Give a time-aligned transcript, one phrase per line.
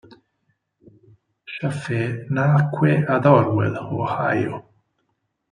[1.53, 4.55] Chaffee nacque ad Orwell, Ohio.